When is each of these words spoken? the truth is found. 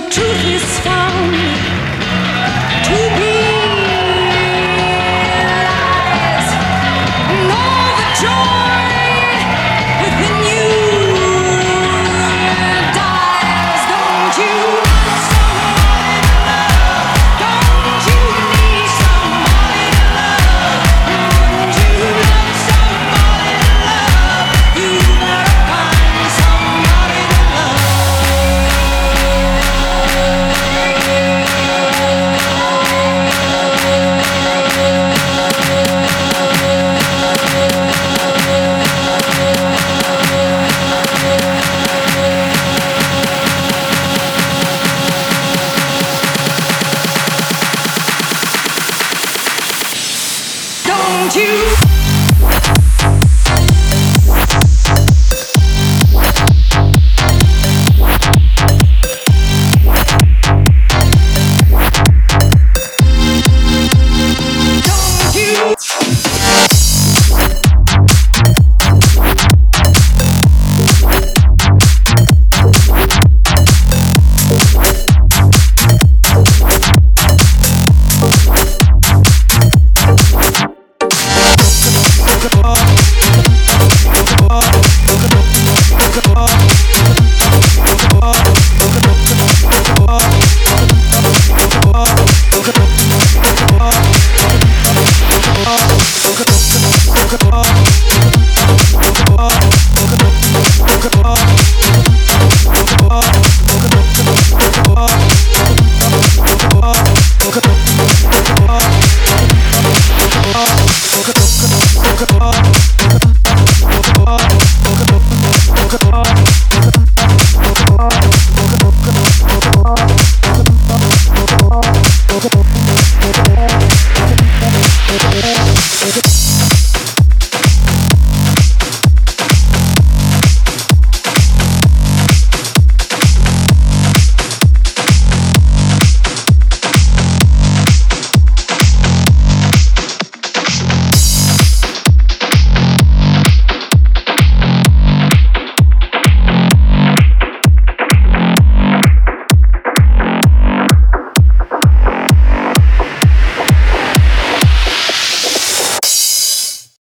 the 0.00 0.10
truth 0.10 0.44
is 0.46 0.78
found. 0.80 1.47